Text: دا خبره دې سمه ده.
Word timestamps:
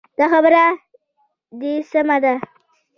دا 0.19 0.25
خبره 0.33 0.63
دې 1.59 1.73
سمه 1.91 2.17
ده. 2.23 2.33